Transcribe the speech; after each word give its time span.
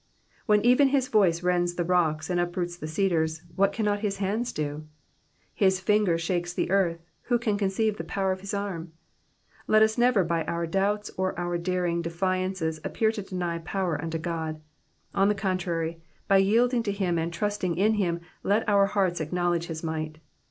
^^ 0.01 0.03
"When 0.47 0.65
even 0.65 0.87
his 0.87 1.09
voice 1.09 1.43
rends 1.43 1.75
the 1.75 1.83
rocks 1.83 2.31
and 2.31 2.39
uproots 2.39 2.75
the 2.75 2.87
cedars, 2.87 3.43
what 3.55 3.71
cannot 3.71 3.99
his 3.99 4.17
hand 4.17 4.51
do? 4.55 4.87
His 5.53 5.79
finger 5.79 6.17
shakes 6.17 6.51
the 6.53 6.71
earth; 6.71 7.03
who 7.25 7.37
can 7.37 7.55
conceive 7.55 7.97
the 7.97 8.03
power 8.03 8.31
of 8.31 8.41
his 8.41 8.51
arm? 8.51 8.93
Let 9.67 9.83
us 9.83 9.99
never 9.99 10.23
by 10.23 10.43
our 10.45 10.65
doubts 10.65 11.11
or 11.17 11.37
our 11.39 11.55
daring 11.59 12.01
defiances 12.01 12.79
appear 12.83 13.11
to 13.11 13.21
deny 13.21 13.59
pcver 13.59 14.01
unto 14.01 14.17
Qod; 14.17 14.59
on 15.13 15.27
the 15.29 15.35
contrary, 15.35 16.01
by 16.27 16.37
yielding 16.37 16.81
to 16.81 16.91
him 16.91 17.19
and 17.19 17.31
trusting 17.31 17.77
in 17.77 17.93
him, 17.93 18.21
let 18.41 18.67
our 18.67 18.87
hearts 18.87 19.21
acknowledge 19.21 19.67
his 19.67 19.83
might. 19.83 20.17